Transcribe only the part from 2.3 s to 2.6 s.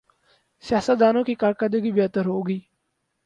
گی۔